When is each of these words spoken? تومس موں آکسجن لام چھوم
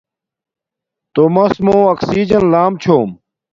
تومس 1.13 1.53
موں 1.65 1.81
آکسجن 1.91 2.43
لام 2.51 2.73
چھوم 2.81 3.09